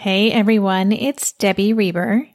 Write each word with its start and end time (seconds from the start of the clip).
Hey 0.00 0.32
everyone, 0.32 0.92
it's 0.92 1.32
Debbie 1.32 1.74
Reber. 1.74 2.26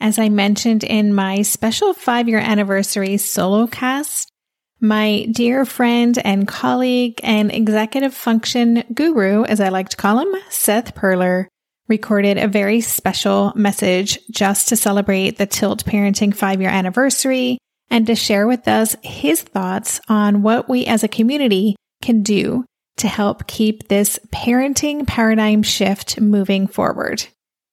As 0.00 0.18
I 0.18 0.30
mentioned 0.30 0.82
in 0.82 1.12
my 1.12 1.42
special 1.42 1.92
five 1.92 2.26
year 2.26 2.38
anniversary 2.38 3.18
solo 3.18 3.66
cast, 3.66 4.32
my 4.80 5.26
dear 5.30 5.66
friend 5.66 6.16
and 6.24 6.48
colleague 6.48 7.20
and 7.22 7.52
executive 7.52 8.14
function 8.14 8.82
guru, 8.94 9.44
as 9.44 9.60
I 9.60 9.68
like 9.68 9.90
to 9.90 9.96
call 9.98 10.20
him, 10.20 10.34
Seth 10.48 10.94
Perler, 10.94 11.48
recorded 11.86 12.38
a 12.38 12.48
very 12.48 12.80
special 12.80 13.52
message 13.54 14.18
just 14.30 14.68
to 14.68 14.76
celebrate 14.76 15.36
the 15.36 15.44
Tilt 15.44 15.84
Parenting 15.84 16.34
five 16.34 16.62
year 16.62 16.70
anniversary 16.70 17.58
and 17.90 18.06
to 18.06 18.14
share 18.14 18.46
with 18.46 18.66
us 18.66 18.96
his 19.02 19.42
thoughts 19.42 20.00
on 20.08 20.40
what 20.40 20.66
we 20.66 20.86
as 20.86 21.04
a 21.04 21.08
community 21.08 21.76
can 22.00 22.22
do 22.22 22.64
to 23.00 23.08
help 23.08 23.46
keep 23.46 23.88
this 23.88 24.18
parenting 24.32 25.06
paradigm 25.06 25.62
shift 25.62 26.20
moving 26.20 26.66
forward. 26.66 27.26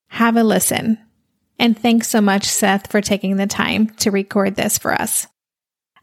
Have 0.09 0.35
a 0.35 0.43
listen. 0.43 0.97
And 1.59 1.77
thanks 1.77 2.07
so 2.07 2.21
much, 2.21 2.45
Seth, 2.45 2.91
for 2.91 3.01
taking 3.01 3.37
the 3.37 3.47
time 3.47 3.89
to 3.97 4.11
record 4.11 4.55
this 4.55 4.77
for 4.77 4.93
us. 4.93 5.27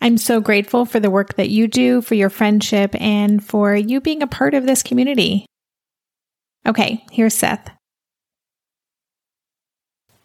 I'm 0.01 0.19
so 0.19 0.41
grateful 0.41 0.85
for 0.85 1.01
the 1.01 1.11
work 1.11 1.37
that 1.37 1.49
you 1.49 1.69
do, 1.69 2.03
for 2.03 2.15
your 2.15 2.31
friendship, 2.31 2.95
and 3.01 3.43
for 3.43 3.75
you 3.75 4.01
being 4.01 4.23
a 4.23 4.27
part 4.27 4.55
of 4.55 4.67
this 4.67 4.83
community. 4.83 5.47
Okay, 6.67 7.05
here's 7.11 7.35
Seth. 7.35 7.71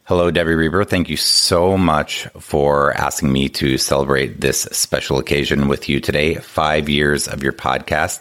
Hello, 0.09 0.31
Debbie 0.31 0.55
Reber. 0.55 0.85
Thank 0.85 1.07
you 1.07 1.17
so 1.17 1.77
much 1.77 2.27
for 2.39 2.93
asking 2.93 3.31
me 3.31 3.47
to 3.49 3.77
celebrate 3.77 4.41
this 4.41 4.61
special 4.71 5.19
occasion 5.19 5.67
with 5.67 5.87
you 5.87 5.99
today. 5.99 6.33
Five 6.33 6.89
years 6.89 7.27
of 7.27 7.43
your 7.43 7.53
podcast. 7.53 8.19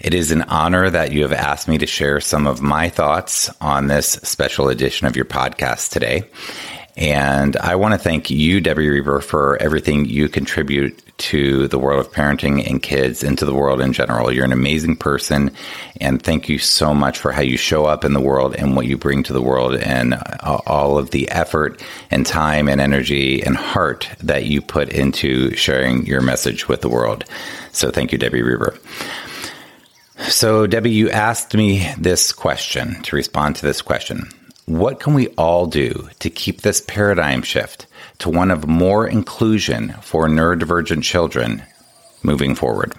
It 0.00 0.14
is 0.14 0.32
an 0.32 0.42
honor 0.42 0.90
that 0.90 1.12
you 1.12 1.22
have 1.22 1.32
asked 1.32 1.68
me 1.68 1.78
to 1.78 1.86
share 1.86 2.20
some 2.20 2.48
of 2.48 2.60
my 2.60 2.88
thoughts 2.88 3.48
on 3.60 3.86
this 3.86 4.14
special 4.24 4.68
edition 4.68 5.06
of 5.06 5.14
your 5.14 5.24
podcast 5.24 5.90
today. 5.90 6.24
And 6.96 7.56
I 7.56 7.74
want 7.76 7.94
to 7.94 7.98
thank 7.98 8.30
you, 8.30 8.60
Debbie 8.60 8.88
Reber, 8.88 9.20
for 9.20 9.56
everything 9.62 10.04
you 10.04 10.28
contribute 10.28 11.00
to 11.18 11.68
the 11.68 11.78
world 11.78 12.04
of 12.04 12.12
parenting 12.12 12.68
and 12.68 12.82
kids 12.82 13.22
and 13.22 13.38
to 13.38 13.44
the 13.44 13.54
world 13.54 13.80
in 13.80 13.92
general. 13.92 14.32
You're 14.32 14.44
an 14.44 14.52
amazing 14.52 14.96
person. 14.96 15.52
And 16.00 16.20
thank 16.22 16.48
you 16.48 16.58
so 16.58 16.92
much 16.92 17.18
for 17.18 17.32
how 17.32 17.40
you 17.40 17.56
show 17.56 17.86
up 17.86 18.04
in 18.04 18.12
the 18.12 18.20
world 18.20 18.56
and 18.56 18.76
what 18.76 18.86
you 18.86 18.98
bring 18.98 19.22
to 19.24 19.32
the 19.32 19.40
world 19.40 19.76
and 19.76 20.14
uh, 20.14 20.58
all 20.66 20.98
of 20.98 21.10
the 21.10 21.30
effort 21.30 21.82
and 22.10 22.26
time 22.26 22.68
and 22.68 22.80
energy 22.80 23.42
and 23.42 23.56
heart 23.56 24.10
that 24.22 24.46
you 24.46 24.60
put 24.60 24.88
into 24.90 25.54
sharing 25.54 26.04
your 26.06 26.20
message 26.20 26.68
with 26.68 26.80
the 26.80 26.88
world. 26.88 27.24
So 27.72 27.90
thank 27.90 28.12
you, 28.12 28.18
Debbie 28.18 28.42
Reber. 28.42 28.76
So, 30.28 30.66
Debbie, 30.66 30.90
you 30.90 31.10
asked 31.10 31.54
me 31.54 31.88
this 31.98 32.32
question 32.32 33.02
to 33.02 33.16
respond 33.16 33.56
to 33.56 33.66
this 33.66 33.82
question. 33.82 34.28
What 34.66 35.00
can 35.00 35.14
we 35.14 35.28
all 35.28 35.66
do 35.66 36.08
to 36.20 36.30
keep 36.30 36.60
this 36.60 36.80
paradigm 36.80 37.42
shift 37.42 37.86
to 38.18 38.30
one 38.30 38.50
of 38.50 38.68
more 38.68 39.08
inclusion 39.08 39.94
for 40.02 40.28
neurodivergent 40.28 41.02
children 41.02 41.64
moving 42.22 42.54
forward? 42.54 42.94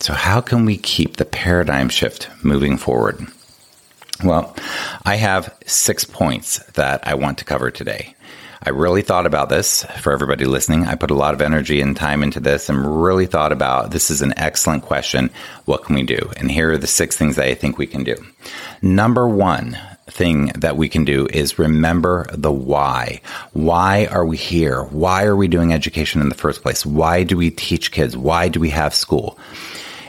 So, 0.00 0.14
how 0.14 0.40
can 0.40 0.64
we 0.64 0.78
keep 0.78 1.16
the 1.16 1.26
paradigm 1.26 1.90
shift 1.90 2.30
moving 2.42 2.78
forward? 2.78 3.26
Well, 4.24 4.56
I 5.04 5.16
have 5.16 5.54
six 5.66 6.04
points 6.04 6.58
that 6.72 7.06
I 7.06 7.14
want 7.14 7.38
to 7.38 7.44
cover 7.44 7.70
today. 7.70 8.14
I 8.62 8.70
really 8.70 9.02
thought 9.02 9.26
about 9.26 9.50
this 9.50 9.84
for 10.00 10.12
everybody 10.12 10.44
listening. 10.44 10.86
I 10.86 10.94
put 10.94 11.10
a 11.10 11.14
lot 11.14 11.34
of 11.34 11.40
energy 11.40 11.80
and 11.80 11.96
time 11.96 12.22
into 12.22 12.40
this 12.40 12.68
and 12.68 13.02
really 13.02 13.26
thought 13.26 13.52
about 13.52 13.92
this 13.92 14.10
is 14.10 14.20
an 14.22 14.34
excellent 14.36 14.82
question. 14.82 15.30
What 15.66 15.84
can 15.84 15.94
we 15.94 16.02
do? 16.02 16.32
And 16.36 16.50
here 16.50 16.72
are 16.72 16.78
the 16.78 16.86
six 16.86 17.16
things 17.16 17.36
that 17.36 17.46
I 17.46 17.54
think 17.54 17.78
we 17.78 17.86
can 17.86 18.02
do. 18.02 18.16
Number 18.82 19.28
one, 19.28 19.78
thing 20.10 20.46
that 20.56 20.76
we 20.76 20.88
can 20.88 21.04
do 21.04 21.26
is 21.26 21.58
remember 21.58 22.26
the 22.32 22.52
why. 22.52 23.20
Why 23.52 24.06
are 24.06 24.24
we 24.24 24.36
here? 24.36 24.82
Why 24.84 25.24
are 25.24 25.36
we 25.36 25.48
doing 25.48 25.72
education 25.72 26.20
in 26.20 26.28
the 26.28 26.34
first 26.34 26.62
place? 26.62 26.84
Why 26.84 27.22
do 27.22 27.36
we 27.36 27.50
teach 27.50 27.92
kids? 27.92 28.16
Why 28.16 28.48
do 28.48 28.60
we 28.60 28.70
have 28.70 28.94
school? 28.94 29.38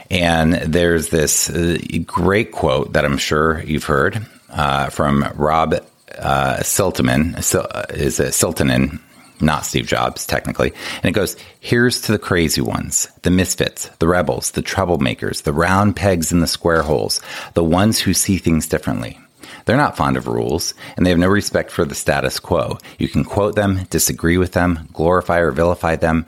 And 0.09 0.53
there's 0.53 1.09
this 1.09 1.49
uh, 1.49 1.77
great 2.05 2.51
quote 2.51 2.93
that 2.93 3.05
I'm 3.05 3.17
sure 3.17 3.61
you've 3.63 3.83
heard 3.83 4.25
uh, 4.49 4.89
from 4.89 5.25
Rob 5.35 5.75
uh, 6.17 6.57
Siltaman, 6.61 7.35
uh, 7.55 7.83
is 7.93 8.19
it 8.19 8.29
Siltanen, 8.29 8.99
not 9.41 9.65
Steve 9.65 9.87
Jobs, 9.87 10.25
technically. 10.25 10.73
And 10.97 11.05
it 11.05 11.11
goes, 11.11 11.37
here's 11.59 12.01
to 12.01 12.11
the 12.11 12.19
crazy 12.19 12.61
ones, 12.61 13.07
the 13.21 13.31
misfits, 13.31 13.87
the 13.99 14.07
rebels, 14.07 14.51
the 14.51 14.63
troublemakers, 14.63 15.43
the 15.43 15.53
round 15.53 15.95
pegs 15.95 16.31
in 16.31 16.39
the 16.39 16.47
square 16.47 16.81
holes, 16.81 17.21
the 17.53 17.63
ones 17.63 17.99
who 17.99 18.13
see 18.13 18.37
things 18.37 18.67
differently. 18.67 19.19
They're 19.69 19.77
not 19.77 19.95
fond 19.95 20.17
of 20.17 20.25
rules, 20.25 20.73
and 20.97 21.05
they 21.05 21.11
have 21.11 21.19
no 21.19 21.27
respect 21.27 21.69
for 21.69 21.85
the 21.85 21.93
status 21.93 22.39
quo. 22.39 22.79
You 22.97 23.07
can 23.07 23.23
quote 23.23 23.53
them, 23.53 23.83
disagree 23.91 24.35
with 24.35 24.53
them, 24.53 24.89
glorify 24.93 25.37
or 25.37 25.51
vilify 25.51 25.95
them. 25.95 26.25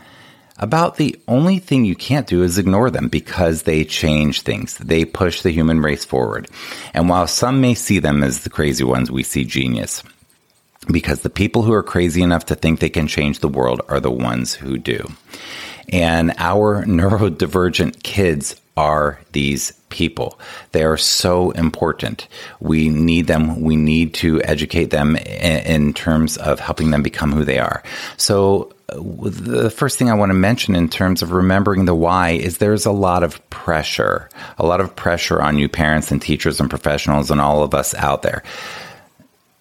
About 0.59 0.97
the 0.97 1.19
only 1.27 1.57
thing 1.57 1.83
you 1.83 1.95
can't 1.95 2.27
do 2.27 2.43
is 2.43 2.59
ignore 2.59 2.91
them 2.91 3.07
because 3.07 3.63
they 3.63 3.83
change 3.83 4.41
things. 4.41 4.77
They 4.77 5.05
push 5.05 5.41
the 5.41 5.49
human 5.49 5.81
race 5.81 6.05
forward. 6.05 6.49
And 6.93 7.09
while 7.09 7.25
some 7.25 7.61
may 7.61 7.73
see 7.73 7.97
them 7.97 8.21
as 8.21 8.41
the 8.41 8.51
crazy 8.51 8.83
ones, 8.83 9.09
we 9.09 9.23
see 9.23 9.43
genius. 9.43 10.03
Because 10.91 11.21
the 11.21 11.31
people 11.31 11.63
who 11.63 11.73
are 11.73 11.81
crazy 11.81 12.21
enough 12.21 12.45
to 12.45 12.55
think 12.55 12.79
they 12.79 12.91
can 12.91 13.07
change 13.07 13.39
the 13.39 13.47
world 13.47 13.81
are 13.89 13.99
the 13.99 14.11
ones 14.11 14.53
who 14.53 14.77
do. 14.77 15.11
And 15.89 16.33
our 16.37 16.83
neurodivergent 16.85 18.03
kids 18.03 18.55
are 18.77 19.19
these 19.33 19.73
people. 19.89 20.39
They 20.71 20.83
are 20.83 20.97
so 20.97 21.51
important. 21.51 22.27
We 22.59 22.89
need 22.89 23.27
them. 23.27 23.61
We 23.61 23.75
need 23.75 24.13
to 24.15 24.41
educate 24.43 24.89
them 24.89 25.15
in, 25.17 25.93
terms 25.93 26.37
of 26.37 26.59
helping 26.59 26.91
them 26.91 27.03
become 27.03 27.31
who 27.31 27.43
they 27.43 27.59
are. 27.59 27.83
So, 28.17 28.73
the 28.93 29.69
first 29.69 29.97
thing 29.97 30.09
I 30.09 30.15
want 30.15 30.31
to 30.31 30.33
mention 30.33 30.75
in 30.75 30.89
terms 30.89 31.21
of 31.21 31.31
remembering 31.31 31.85
the 31.85 31.95
why 31.95 32.31
is 32.31 32.57
there's 32.57 32.85
a 32.85 32.91
lot 32.91 33.23
of 33.23 33.49
pressure, 33.49 34.29
a 34.57 34.65
lot 34.65 34.81
of 34.81 34.95
pressure 34.95 35.41
on 35.41 35.57
you 35.57 35.69
parents 35.69 36.11
and 36.11 36.21
teachers 36.21 36.59
and 36.59 36.69
professionals 36.69 37.31
and 37.31 37.39
all 37.39 37.63
of 37.63 37.73
us 37.73 37.93
out 37.95 38.21
there. 38.21 38.43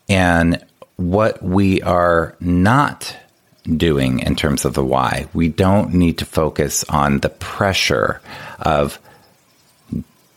And 0.08 0.64
what 0.96 1.42
we 1.42 1.80
are 1.82 2.36
not 2.40 3.16
doing 3.64 4.20
in 4.20 4.36
terms 4.36 4.64
of 4.64 4.74
the 4.74 4.84
why, 4.84 5.26
we 5.34 5.48
don't 5.48 5.94
need 5.94 6.18
to 6.18 6.24
focus 6.24 6.84
on 6.88 7.20
the 7.20 7.28
pressure 7.28 8.20
of 8.60 8.98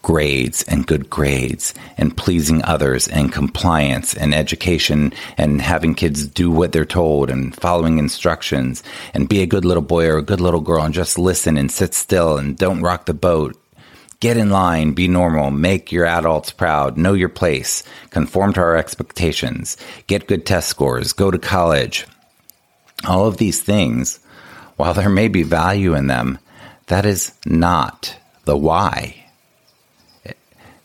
grades 0.04 0.64
and 0.64 0.86
good 0.86 1.10
grades 1.10 1.74
and 1.98 2.16
pleasing 2.16 2.64
others 2.66 3.08
and 3.08 3.32
compliance 3.32 4.14
and 4.14 4.36
education 4.36 5.14
and 5.38 5.62
having 5.62 5.96
kids 5.96 6.28
do 6.28 6.52
what 6.52 6.74
they're 6.74 6.86
told 6.86 7.30
and 7.32 7.56
following 7.56 7.98
instructions 7.98 8.84
and 9.14 9.30
be 9.30 9.42
a 9.42 9.48
good 9.48 9.66
little 9.66 9.82
boy 9.82 10.06
or 10.06 10.18
a 10.18 10.22
good 10.22 10.42
little 10.42 10.60
girl 10.60 10.84
and 10.84 10.94
just 10.94 11.18
listen 11.18 11.58
and 11.58 11.72
sit 11.72 11.94
still 11.94 12.38
and 12.38 12.58
don't 12.58 12.82
rock 12.82 13.06
the 13.06 13.14
boat. 13.14 13.58
Get 14.20 14.38
in 14.38 14.52
line, 14.52 14.92
be 14.92 15.08
normal, 15.08 15.52
make 15.52 15.92
your 15.92 16.06
adults 16.06 16.52
proud, 16.52 16.98
know 16.98 17.14
your 17.14 17.30
place, 17.30 17.84
conform 18.10 18.54
to 18.54 18.62
our 18.62 18.78
expectations, 18.78 19.76
get 20.08 20.28
good 20.28 20.46
test 20.46 20.70
scores, 20.70 21.14
go 21.14 21.32
to 21.32 21.40
college. 21.40 22.06
All 23.08 23.28
of 23.28 23.38
these 23.38 23.62
things, 23.62 24.20
while 24.78 24.94
there 24.94 25.10
may 25.10 25.28
be 25.28 25.44
value 25.44 25.94
in 25.96 26.08
them, 26.08 26.40
that 26.88 27.06
is 27.06 27.34
not 27.46 28.18
the 28.46 28.58
why 28.58 29.24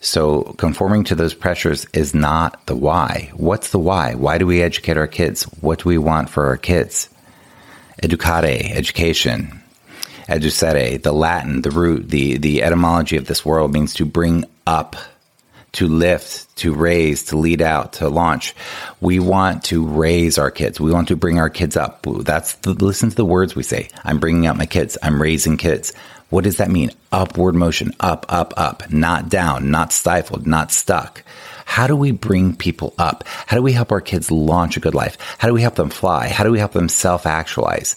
so 0.00 0.42
conforming 0.58 1.04
to 1.04 1.14
those 1.14 1.34
pressures 1.34 1.86
is 1.92 2.14
not 2.14 2.64
the 2.66 2.76
why. 2.76 3.30
What's 3.34 3.70
the 3.70 3.78
why? 3.78 4.14
Why 4.14 4.38
do 4.38 4.46
we 4.46 4.62
educate 4.62 4.96
our 4.96 5.08
kids? 5.08 5.42
What 5.60 5.80
do 5.80 5.88
we 5.88 5.98
want 5.98 6.30
for 6.30 6.46
our 6.46 6.56
kids? 6.56 7.08
Educare, 8.02 8.70
education. 8.70 9.60
Educere, 10.28 11.02
the 11.02 11.12
Latin, 11.12 11.62
the 11.62 11.70
root, 11.70 12.10
the, 12.10 12.36
the 12.36 12.62
etymology 12.62 13.16
of 13.16 13.26
this 13.26 13.44
word 13.44 13.72
means 13.72 13.94
to 13.94 14.04
bring 14.04 14.44
up, 14.66 14.94
to 15.72 15.86
lift, 15.86 16.56
to 16.56 16.74
raise, 16.74 17.24
to 17.24 17.36
lead 17.36 17.60
out, 17.62 17.94
to 17.94 18.08
launch. 18.08 18.54
We 19.00 19.18
want 19.18 19.64
to 19.64 19.86
raise 19.86 20.38
our 20.38 20.50
kids. 20.50 20.80
We 20.80 20.92
want 20.92 21.08
to 21.08 21.16
bring 21.16 21.38
our 21.38 21.50
kids 21.50 21.76
up. 21.76 22.06
That's 22.20 22.54
the, 22.54 22.72
listen 22.72 23.10
to 23.10 23.16
the 23.16 23.24
words 23.24 23.54
we 23.54 23.62
say. 23.62 23.88
I'm 24.04 24.18
bringing 24.18 24.46
up 24.46 24.56
my 24.56 24.66
kids. 24.66 24.96
I'm 25.02 25.20
raising 25.20 25.56
kids. 25.56 25.92
What 26.30 26.44
does 26.44 26.58
that 26.58 26.70
mean? 26.70 26.90
Upward 27.10 27.54
motion, 27.54 27.92
up, 28.00 28.26
up, 28.28 28.52
up, 28.56 28.90
not 28.90 29.28
down, 29.30 29.70
not 29.70 29.92
stifled, 29.92 30.46
not 30.46 30.70
stuck. 30.70 31.22
How 31.68 31.86
do 31.86 31.94
we 31.94 32.12
bring 32.12 32.56
people 32.56 32.94
up? 32.98 33.24
How 33.28 33.54
do 33.54 33.62
we 33.62 33.72
help 33.72 33.92
our 33.92 34.00
kids 34.00 34.30
launch 34.30 34.78
a 34.78 34.80
good 34.80 34.94
life? 34.94 35.18
How 35.36 35.46
do 35.46 35.54
we 35.54 35.60
help 35.60 35.74
them 35.74 35.90
fly? 35.90 36.28
How 36.28 36.42
do 36.42 36.50
we 36.50 36.58
help 36.58 36.72
them 36.72 36.88
self 36.88 37.26
actualize? 37.26 37.94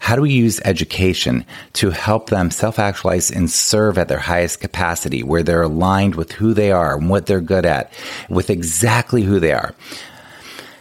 How 0.00 0.16
do 0.16 0.22
we 0.22 0.32
use 0.32 0.58
education 0.64 1.44
to 1.74 1.90
help 1.90 2.30
them 2.30 2.50
self 2.50 2.78
actualize 2.78 3.30
and 3.30 3.50
serve 3.50 3.98
at 3.98 4.08
their 4.08 4.18
highest 4.18 4.60
capacity 4.60 5.22
where 5.22 5.42
they're 5.42 5.62
aligned 5.62 6.14
with 6.14 6.32
who 6.32 6.54
they 6.54 6.72
are 6.72 6.96
and 6.96 7.10
what 7.10 7.26
they're 7.26 7.42
good 7.42 7.66
at, 7.66 7.92
with 8.30 8.48
exactly 8.48 9.22
who 9.22 9.38
they 9.38 9.52
are? 9.52 9.74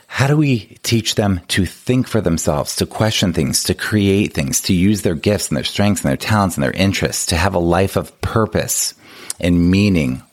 How 0.08 0.26
do 0.26 0.38
we 0.38 0.78
teach 0.82 1.16
them 1.16 1.42
to 1.50 1.66
think 1.66 2.08
for 2.08 2.22
themselves, 2.22 2.78
to 2.78 2.86
question 2.86 3.34
things, 3.34 3.66
to 3.66 3.74
create 3.74 4.34
things, 4.34 4.62
to 4.62 4.74
use 4.74 5.02
their 5.02 5.14
gifts 5.14 5.50
and 5.50 5.58
their 5.58 5.66
strengths 5.66 6.04
and 6.04 6.10
their 6.10 6.18
talents 6.18 6.56
and 6.56 6.64
their 6.64 6.72
interests, 6.72 7.26
to 7.28 7.36
have 7.36 7.54
a 7.54 7.60
life 7.60 7.98
of 7.98 8.20
purpose 8.22 8.94
and 9.42 9.70
meaning 9.70 10.24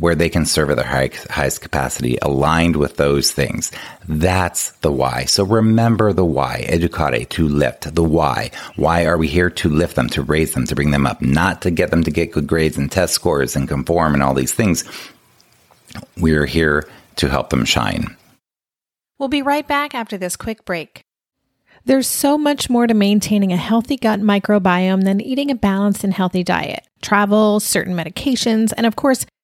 where 0.00 0.14
they 0.14 0.28
can 0.28 0.46
serve 0.46 0.70
at 0.70 0.76
their 0.76 0.86
high, 0.86 1.10
highest 1.28 1.60
capacity 1.60 2.18
aligned 2.22 2.76
with 2.76 2.96
those 2.96 3.30
things. 3.30 3.70
That's 4.08 4.70
the 4.80 4.90
why. 4.90 5.26
So 5.26 5.44
remember 5.44 6.12
the 6.12 6.24
why. 6.24 6.66
Educare, 6.68 7.28
to 7.28 7.48
lift. 7.48 7.94
The 7.94 8.02
why. 8.02 8.50
Why 8.76 9.04
are 9.04 9.18
we 9.18 9.28
here? 9.28 9.50
To 9.50 9.68
lift 9.68 9.96
them, 9.96 10.08
to 10.10 10.22
raise 10.22 10.54
them, 10.54 10.66
to 10.66 10.74
bring 10.74 10.90
them 10.90 11.06
up, 11.06 11.20
not 11.20 11.62
to 11.62 11.70
get 11.70 11.90
them 11.90 12.02
to 12.04 12.10
get 12.10 12.32
good 12.32 12.46
grades 12.46 12.78
and 12.78 12.90
test 12.90 13.14
scores 13.14 13.54
and 13.54 13.68
conform 13.68 14.14
and 14.14 14.22
all 14.22 14.34
these 14.34 14.54
things. 14.54 14.84
We're 16.16 16.46
here 16.46 16.88
to 17.16 17.28
help 17.28 17.50
them 17.50 17.64
shine. 17.64 18.16
We'll 19.18 19.28
be 19.28 19.42
right 19.42 19.68
back 19.68 19.94
after 19.94 20.16
this 20.16 20.34
quick 20.36 20.64
break. 20.64 21.02
There's 21.84 22.06
so 22.06 22.38
much 22.38 22.70
more 22.70 22.86
to 22.86 22.94
maintaining 22.94 23.52
a 23.52 23.56
healthy 23.56 23.96
gut 23.96 24.20
microbiome 24.20 25.04
than 25.04 25.20
eating 25.20 25.50
a 25.50 25.54
balanced 25.54 26.04
and 26.04 26.12
healthy 26.12 26.42
diet. 26.42 26.86
Travel, 27.02 27.60
certain 27.60 27.94
medications, 27.94 28.72
and 28.76 28.86
of 28.86 28.96
course, 28.96 29.26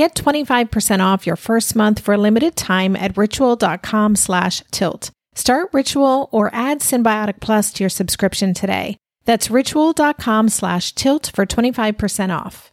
Get 0.00 0.14
25% 0.14 1.04
off 1.04 1.26
your 1.26 1.36
first 1.36 1.76
month 1.76 2.00
for 2.00 2.14
a 2.14 2.16
limited 2.16 2.56
time 2.56 2.96
at 2.96 3.18
ritual.com 3.18 4.16
slash 4.16 4.62
tilt. 4.70 5.10
Start 5.34 5.68
Ritual 5.74 6.30
or 6.32 6.48
add 6.54 6.80
Synbiotic 6.80 7.40
Plus 7.40 7.70
to 7.74 7.84
your 7.84 7.90
subscription 7.90 8.54
today. 8.54 8.96
That's 9.26 9.50
ritual.com 9.50 10.48
slash 10.48 10.94
tilt 10.94 11.30
for 11.34 11.44
25% 11.44 12.34
off. 12.34 12.72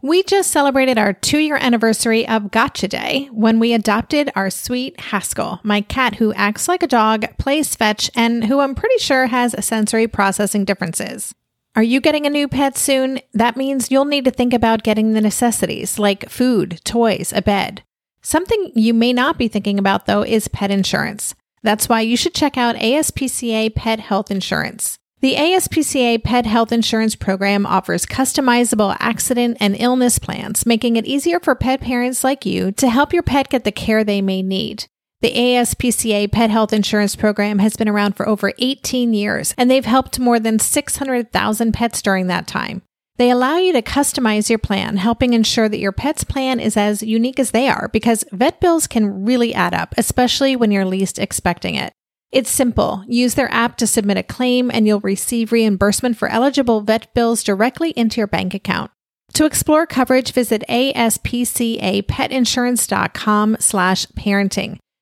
We 0.00 0.22
just 0.22 0.52
celebrated 0.52 0.96
our 0.96 1.12
two 1.12 1.38
year 1.38 1.56
anniversary 1.56 2.28
of 2.28 2.52
Gotcha 2.52 2.86
Day 2.86 3.28
when 3.32 3.58
we 3.58 3.72
adopted 3.72 4.30
our 4.36 4.48
sweet 4.48 5.00
Haskell, 5.00 5.58
my 5.64 5.80
cat 5.80 6.14
who 6.14 6.32
acts 6.34 6.68
like 6.68 6.84
a 6.84 6.86
dog, 6.86 7.36
plays 7.38 7.74
fetch, 7.74 8.12
and 8.14 8.44
who 8.44 8.60
I'm 8.60 8.76
pretty 8.76 8.98
sure 8.98 9.26
has 9.26 9.56
sensory 9.66 10.06
processing 10.06 10.64
differences. 10.64 11.34
Are 11.78 11.82
you 11.84 12.00
getting 12.00 12.26
a 12.26 12.30
new 12.30 12.48
pet 12.48 12.76
soon? 12.76 13.20
That 13.34 13.56
means 13.56 13.88
you'll 13.88 14.04
need 14.04 14.24
to 14.24 14.32
think 14.32 14.52
about 14.52 14.82
getting 14.82 15.12
the 15.12 15.20
necessities 15.20 15.96
like 15.96 16.28
food, 16.28 16.80
toys, 16.82 17.32
a 17.32 17.40
bed. 17.40 17.84
Something 18.20 18.72
you 18.74 18.92
may 18.92 19.12
not 19.12 19.38
be 19.38 19.46
thinking 19.46 19.78
about 19.78 20.06
though 20.06 20.24
is 20.24 20.48
pet 20.48 20.72
insurance. 20.72 21.36
That's 21.62 21.88
why 21.88 22.00
you 22.00 22.16
should 22.16 22.34
check 22.34 22.58
out 22.58 22.74
ASPCA 22.74 23.76
Pet 23.76 24.00
Health 24.00 24.28
Insurance. 24.28 24.98
The 25.20 25.36
ASPCA 25.36 26.24
Pet 26.24 26.46
Health 26.46 26.72
Insurance 26.72 27.14
Program 27.14 27.64
offers 27.64 28.06
customizable 28.06 28.96
accident 28.98 29.58
and 29.60 29.76
illness 29.78 30.18
plans, 30.18 30.66
making 30.66 30.96
it 30.96 31.06
easier 31.06 31.38
for 31.38 31.54
pet 31.54 31.80
parents 31.80 32.24
like 32.24 32.44
you 32.44 32.72
to 32.72 32.88
help 32.90 33.12
your 33.12 33.22
pet 33.22 33.50
get 33.50 33.62
the 33.62 33.70
care 33.70 34.02
they 34.02 34.20
may 34.20 34.42
need. 34.42 34.86
The 35.20 35.34
ASPCA 35.34 36.30
Pet 36.30 36.48
Health 36.48 36.72
Insurance 36.72 37.16
Program 37.16 37.58
has 37.58 37.76
been 37.76 37.88
around 37.88 38.14
for 38.14 38.28
over 38.28 38.52
18 38.60 39.12
years, 39.12 39.52
and 39.58 39.68
they've 39.68 39.84
helped 39.84 40.20
more 40.20 40.38
than 40.38 40.60
600,000 40.60 41.72
pets 41.72 42.02
during 42.02 42.28
that 42.28 42.46
time. 42.46 42.82
They 43.16 43.30
allow 43.30 43.56
you 43.56 43.72
to 43.72 43.82
customize 43.82 44.48
your 44.48 44.60
plan, 44.60 44.96
helping 44.96 45.32
ensure 45.32 45.68
that 45.68 45.80
your 45.80 45.90
pet's 45.90 46.22
plan 46.22 46.60
is 46.60 46.76
as 46.76 47.02
unique 47.02 47.40
as 47.40 47.50
they 47.50 47.68
are, 47.68 47.90
because 47.92 48.24
vet 48.30 48.60
bills 48.60 48.86
can 48.86 49.24
really 49.24 49.52
add 49.52 49.74
up, 49.74 49.92
especially 49.98 50.54
when 50.54 50.70
you're 50.70 50.84
least 50.84 51.18
expecting 51.18 51.74
it. 51.74 51.92
It's 52.30 52.48
simple. 52.48 53.02
Use 53.08 53.34
their 53.34 53.52
app 53.52 53.76
to 53.78 53.88
submit 53.88 54.18
a 54.18 54.22
claim, 54.22 54.70
and 54.70 54.86
you'll 54.86 55.00
receive 55.00 55.50
reimbursement 55.50 56.16
for 56.16 56.28
eligible 56.28 56.82
vet 56.82 57.12
bills 57.12 57.42
directly 57.42 57.90
into 57.90 58.20
your 58.20 58.28
bank 58.28 58.54
account. 58.54 58.92
To 59.32 59.46
explore 59.46 59.84
coverage, 59.84 60.30
visit 60.30 60.62
aspcapetinsurance.com 60.68 63.56
slash 63.58 64.06
parenting. 64.06 64.78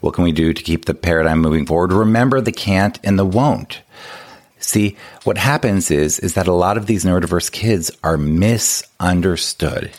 What 0.00 0.14
can 0.14 0.24
we 0.24 0.32
do 0.32 0.52
to 0.52 0.62
keep 0.62 0.84
the 0.84 0.94
paradigm 0.94 1.40
moving 1.40 1.66
forward? 1.66 1.92
Remember 1.92 2.40
the 2.40 2.52
can't 2.52 2.98
and 3.04 3.18
the 3.18 3.24
won't. 3.24 3.82
See, 4.58 4.96
what 5.24 5.38
happens 5.38 5.90
is 5.90 6.18
is 6.18 6.34
that 6.34 6.46
a 6.46 6.52
lot 6.52 6.76
of 6.76 6.86
these 6.86 7.04
neurodiverse 7.04 7.50
kids 7.50 7.90
are 8.04 8.16
misunderstood 8.16 9.90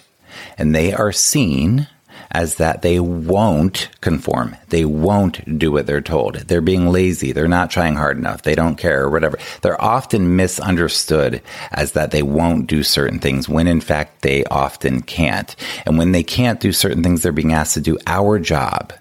and 0.58 0.74
they 0.76 0.94
are 0.94 1.12
seen 1.12 1.88
as 2.32 2.56
that 2.56 2.82
they 2.82 3.00
won't 3.00 3.90
conform. 4.00 4.56
They 4.70 4.86
won't 4.86 5.60
do 5.60 5.72
what 5.72 5.86
they're 5.86 6.02
told. 6.02 6.36
They're 6.36 6.62
being 6.62 6.88
lazy. 6.88 7.32
They're 7.32 7.48
not 7.48 7.70
trying 7.70 7.96
hard 7.96 8.18
enough. 8.18 8.44
They 8.44 8.56
don't 8.56 8.78
care 8.78 9.04
or 9.04 9.10
whatever. 9.10 9.38
They're 9.62 9.82
often 9.82 10.36
misunderstood 10.36 11.42
as 11.72 11.92
that 11.92 12.12
they 12.12 12.24
won't 12.24 12.68
do 12.68 12.84
certain 12.84 13.20
things 13.20 13.50
when 13.50 13.68
in 13.68 13.82
fact 13.82 14.22
they 14.22 14.46
often 14.46 15.02
can't. 15.02 15.56
And 15.86 15.98
when 15.98 16.14
they 16.14 16.24
can't 16.24 16.60
do 16.60 16.72
certain 16.72 17.04
things, 17.04 17.22
they're 17.22 17.34
being 17.34 17.54
asked 17.54 17.74
to 17.74 17.82
do 17.82 17.98
our 18.08 18.40
job 18.40 18.94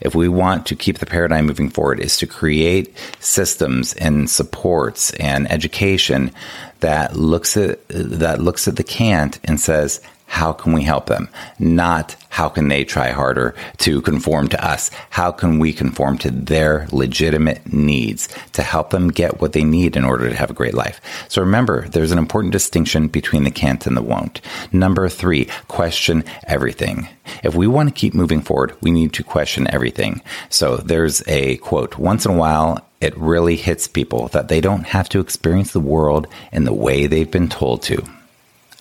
if 0.00 0.14
we 0.14 0.28
want 0.28 0.66
to 0.66 0.76
keep 0.76 0.98
the 0.98 1.06
paradigm 1.06 1.46
moving 1.46 1.70
forward, 1.70 2.00
is 2.00 2.16
to 2.18 2.26
create 2.26 2.96
systems 3.20 3.94
and 3.94 4.28
supports 4.28 5.12
and 5.14 5.50
education 5.50 6.32
that 6.80 7.16
looks 7.16 7.56
at 7.56 7.86
that 7.88 8.40
looks 8.40 8.68
at 8.68 8.76
the 8.76 8.84
can't 8.84 9.38
and 9.44 9.60
says, 9.60 10.00
how 10.26 10.52
can 10.52 10.72
we 10.72 10.82
help 10.82 11.06
them? 11.06 11.28
Not 11.58 12.16
how 12.28 12.50
can 12.50 12.68
they 12.68 12.84
try 12.84 13.10
harder 13.12 13.54
to 13.78 14.02
conform 14.02 14.48
to 14.48 14.62
us? 14.62 14.90
How 15.08 15.32
can 15.32 15.58
we 15.58 15.72
conform 15.72 16.18
to 16.18 16.30
their 16.30 16.86
legitimate 16.92 17.72
needs 17.72 18.28
to 18.52 18.62
help 18.62 18.90
them 18.90 19.08
get 19.08 19.40
what 19.40 19.54
they 19.54 19.64
need 19.64 19.96
in 19.96 20.04
order 20.04 20.28
to 20.28 20.36
have 20.36 20.50
a 20.50 20.54
great 20.54 20.74
life? 20.74 21.00
So 21.28 21.40
remember, 21.40 21.88
there's 21.88 22.12
an 22.12 22.18
important 22.18 22.52
distinction 22.52 23.08
between 23.08 23.44
the 23.44 23.50
can't 23.50 23.86
and 23.86 23.96
the 23.96 24.02
won't. 24.02 24.42
Number 24.72 25.08
three, 25.08 25.48
question 25.68 26.24
everything. 26.46 27.08
If 27.42 27.54
we 27.54 27.66
want 27.66 27.88
to 27.88 27.98
keep 27.98 28.12
moving 28.12 28.42
forward, 28.42 28.76
we 28.82 28.90
need 28.90 29.14
to 29.14 29.24
question 29.24 29.66
everything. 29.72 30.20
So 30.50 30.76
there's 30.76 31.26
a 31.26 31.56
quote, 31.58 31.96
once 31.96 32.26
in 32.26 32.32
a 32.32 32.36
while, 32.36 32.86
it 33.00 33.16
really 33.16 33.56
hits 33.56 33.88
people 33.88 34.28
that 34.28 34.48
they 34.48 34.60
don't 34.60 34.84
have 34.84 35.08
to 35.10 35.20
experience 35.20 35.72
the 35.72 35.80
world 35.80 36.26
in 36.52 36.64
the 36.64 36.74
way 36.74 37.06
they've 37.06 37.30
been 37.30 37.48
told 37.48 37.82
to 37.84 38.04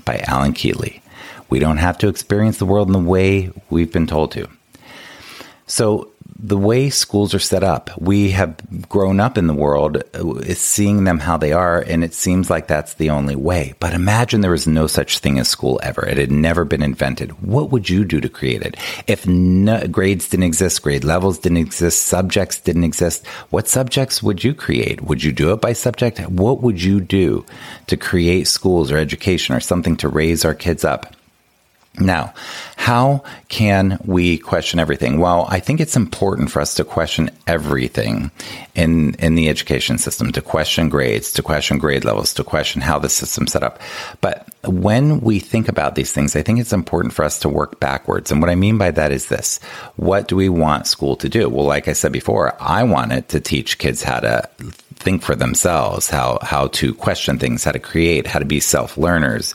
by 0.03 0.19
Alan 0.27 0.53
Keeley. 0.53 1.01
We 1.49 1.59
don't 1.59 1.77
have 1.77 1.97
to 1.99 2.07
experience 2.07 2.57
the 2.57 2.65
world 2.65 2.87
in 2.87 2.93
the 2.93 2.99
way 2.99 3.51
we've 3.69 3.91
been 3.91 4.07
told 4.07 4.31
to. 4.33 4.47
So, 5.67 6.11
the 6.37 6.57
way 6.57 6.89
schools 6.89 7.33
are 7.33 7.39
set 7.39 7.63
up, 7.63 7.89
we 7.97 8.31
have 8.31 8.89
grown 8.89 9.19
up 9.19 9.37
in 9.37 9.47
the 9.47 9.53
world 9.53 10.03
uh, 10.13 10.53
seeing 10.53 11.05
them 11.05 11.19
how 11.19 11.37
they 11.37 11.53
are, 11.53 11.79
and 11.79 12.03
it 12.03 12.13
seems 12.13 12.49
like 12.49 12.67
that's 12.67 12.95
the 12.95 13.09
only 13.09 13.35
way. 13.35 13.73
But 13.79 13.93
imagine 13.93 14.41
there 14.41 14.51
was 14.51 14.67
no 14.67 14.85
such 14.85 15.19
thing 15.19 15.39
as 15.39 15.47
school 15.47 15.79
ever. 15.81 16.05
It 16.05 16.17
had 16.17 16.31
never 16.31 16.65
been 16.65 16.83
invented. 16.83 17.41
What 17.41 17.71
would 17.71 17.89
you 17.89 18.03
do 18.03 18.19
to 18.19 18.27
create 18.27 18.63
it? 18.63 18.75
If 19.07 19.25
no, 19.25 19.87
grades 19.87 20.27
didn't 20.27 20.43
exist, 20.43 20.83
grade 20.83 21.05
levels 21.05 21.39
didn't 21.39 21.59
exist, 21.59 22.05
subjects 22.05 22.59
didn't 22.59 22.83
exist, 22.83 23.25
what 23.49 23.69
subjects 23.69 24.21
would 24.21 24.43
you 24.43 24.53
create? 24.53 25.01
Would 25.01 25.23
you 25.23 25.31
do 25.31 25.53
it 25.53 25.61
by 25.61 25.71
subject? 25.71 26.19
What 26.19 26.61
would 26.61 26.83
you 26.83 26.99
do 26.99 27.45
to 27.87 27.95
create 27.95 28.47
schools 28.47 28.91
or 28.91 28.97
education 28.97 29.55
or 29.55 29.61
something 29.61 29.95
to 29.97 30.09
raise 30.09 30.43
our 30.43 30.53
kids 30.53 30.83
up? 30.83 31.15
Now, 31.99 32.33
how 32.75 33.23
can 33.47 33.99
we 34.05 34.37
question 34.37 34.79
everything? 34.79 35.19
Well, 35.19 35.47
I 35.49 35.59
think 35.59 35.79
it's 35.79 35.95
important 35.95 36.51
for 36.51 36.61
us 36.61 36.75
to 36.75 36.83
question 36.83 37.29
everything 37.47 38.31
in, 38.75 39.15
in 39.15 39.35
the 39.35 39.49
education 39.49 39.97
system, 39.97 40.31
to 40.33 40.41
question 40.41 40.89
grades, 40.89 41.31
to 41.33 41.41
question 41.41 41.77
grade 41.77 42.05
levels, 42.05 42.33
to 42.33 42.43
question 42.43 42.81
how 42.81 42.99
the 42.99 43.09
system's 43.09 43.53
set 43.53 43.63
up. 43.63 43.79
But 44.21 44.47
when 44.65 45.21
we 45.21 45.39
think 45.39 45.67
about 45.67 45.95
these 45.95 46.11
things, 46.11 46.35
I 46.35 46.41
think 46.41 46.59
it's 46.59 46.73
important 46.73 47.13
for 47.13 47.23
us 47.23 47.39
to 47.39 47.49
work 47.49 47.79
backwards. 47.79 48.31
And 48.31 48.41
what 48.41 48.49
I 48.49 48.55
mean 48.55 48.77
by 48.77 48.91
that 48.91 49.11
is 49.11 49.27
this. 49.27 49.59
What 49.95 50.27
do 50.27 50.35
we 50.35 50.49
want 50.49 50.87
school 50.87 51.15
to 51.17 51.29
do? 51.29 51.49
Well, 51.49 51.65
like 51.65 51.87
I 51.87 51.93
said 51.93 52.11
before, 52.11 52.55
I 52.61 52.83
want 52.83 53.13
it 53.13 53.29
to 53.29 53.39
teach 53.39 53.77
kids 53.77 54.03
how 54.03 54.19
to 54.19 54.49
think 54.95 55.21
for 55.21 55.35
themselves, 55.35 56.09
how 56.09 56.39
how 56.41 56.67
to 56.67 56.93
question 56.93 57.37
things, 57.37 57.63
how 57.63 57.71
to 57.71 57.79
create, 57.79 58.25
how 58.25 58.39
to 58.39 58.45
be 58.45 58.59
self 58.59 58.97
learners, 58.97 59.53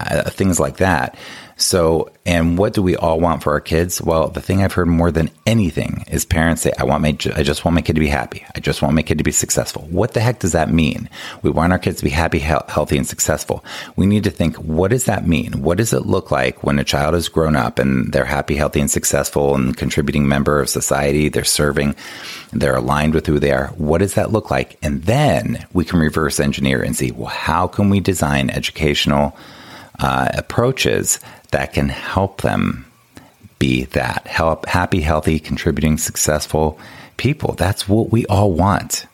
uh, 0.00 0.30
things 0.30 0.60
like 0.60 0.76
that. 0.76 1.16
So, 1.62 2.10
and 2.26 2.58
what 2.58 2.74
do 2.74 2.82
we 2.82 2.96
all 2.96 3.20
want 3.20 3.42
for 3.42 3.52
our 3.52 3.60
kids? 3.60 4.02
Well, 4.02 4.28
the 4.28 4.40
thing 4.40 4.62
I've 4.62 4.72
heard 4.72 4.88
more 4.88 5.10
than 5.10 5.30
anything 5.46 6.04
is 6.08 6.24
parents 6.24 6.62
say, 6.62 6.72
"I 6.78 6.84
want 6.84 7.02
my, 7.02 7.16
I 7.34 7.42
just 7.42 7.64
want 7.64 7.74
my 7.74 7.82
kid 7.82 7.94
to 7.94 8.00
be 8.00 8.08
happy. 8.08 8.44
I 8.54 8.60
just 8.60 8.82
want 8.82 8.94
my 8.94 9.02
kid 9.02 9.18
to 9.18 9.24
be 9.24 9.32
successful." 9.32 9.86
What 9.90 10.14
the 10.14 10.20
heck 10.20 10.40
does 10.40 10.52
that 10.52 10.72
mean? 10.72 11.08
We 11.42 11.50
want 11.50 11.72
our 11.72 11.78
kids 11.78 11.98
to 11.98 12.04
be 12.04 12.10
happy, 12.10 12.40
healthy, 12.40 12.98
and 12.98 13.06
successful. 13.06 13.64
We 13.96 14.06
need 14.06 14.24
to 14.24 14.30
think, 14.30 14.56
what 14.56 14.90
does 14.90 15.04
that 15.04 15.26
mean? 15.26 15.62
What 15.62 15.78
does 15.78 15.92
it 15.92 16.06
look 16.06 16.30
like 16.30 16.64
when 16.64 16.78
a 16.78 16.84
child 16.84 17.14
has 17.14 17.28
grown 17.28 17.56
up 17.56 17.78
and 17.78 18.12
they're 18.12 18.24
happy, 18.24 18.56
healthy, 18.56 18.80
and 18.80 18.90
successful, 18.90 19.54
and 19.54 19.76
contributing 19.76 20.26
member 20.26 20.60
of 20.60 20.68
society? 20.68 21.28
They're 21.28 21.44
serving, 21.44 21.94
they're 22.52 22.76
aligned 22.76 23.14
with 23.14 23.26
who 23.26 23.38
they 23.38 23.52
are. 23.52 23.68
What 23.76 23.98
does 23.98 24.14
that 24.14 24.32
look 24.32 24.50
like? 24.50 24.78
And 24.82 25.04
then 25.04 25.64
we 25.72 25.84
can 25.84 26.00
reverse 26.00 26.40
engineer 26.40 26.82
and 26.82 26.96
see, 26.96 27.12
well, 27.12 27.26
how 27.28 27.66
can 27.68 27.88
we 27.88 28.00
design 28.00 28.50
educational 28.50 29.36
uh, 30.00 30.28
approaches 30.34 31.20
that 31.52 31.72
can 31.72 31.88
help 31.88 32.42
them 32.42 32.84
be 33.58 33.84
that 33.84 34.26
help 34.26 34.66
happy, 34.66 35.00
healthy, 35.00 35.38
contributing, 35.38 35.96
successful 35.96 36.78
people. 37.16 37.54
That's 37.54 37.88
what 37.88 38.10
we 38.10 38.26
all 38.26 38.52
want. 38.52 39.06